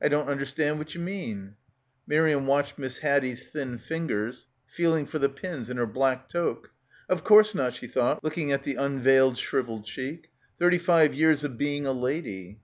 [0.00, 1.56] "I don't understand what ye mean,"
[2.06, 6.70] Miriam watched Miss Haddie's thin fingers feeling for the pins in her black toque.
[7.10, 10.30] "Of course not," she thought, looking at the unveiled shrivelled cheek....
[10.58, 12.60] "thirty five years of being a lady."